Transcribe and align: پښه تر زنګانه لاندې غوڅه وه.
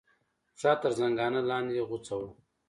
پښه 0.55 0.71
تر 0.81 0.91
زنګانه 0.99 1.41
لاندې 1.49 1.85
غوڅه 1.89 2.15
وه. 2.19 2.29